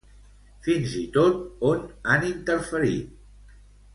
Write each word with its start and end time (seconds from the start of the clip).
Fins 0.67 0.95
i 0.99 1.01
tot, 1.17 1.43
on 1.71 1.85
han 2.13 2.27
interferit? 2.31 3.55